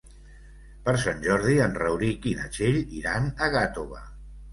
Per 0.85 0.93
Sant 1.01 1.19
Jordi 1.25 1.57
en 1.65 1.75
Rauric 1.81 2.25
i 2.31 2.33
na 2.39 2.47
Txell 2.55 2.79
iran 3.01 3.29
a 3.45 3.51
Gàtova. 3.57 4.01